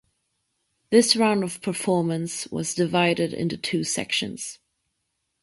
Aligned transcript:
This 0.89 1.15
round 1.15 1.43
of 1.43 1.61
performance 1.61 2.47
was 2.47 2.73
divided 2.73 3.35
into 3.35 3.55
two 3.55 3.83
sections. 3.83 4.57